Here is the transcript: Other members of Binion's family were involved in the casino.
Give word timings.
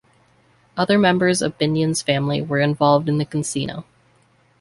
Other 0.75 0.97
members 0.97 1.43
of 1.43 1.59
Binion's 1.59 2.01
family 2.01 2.41
were 2.41 2.57
involved 2.59 3.07
in 3.07 3.19
the 3.19 3.23
casino. 3.25 3.85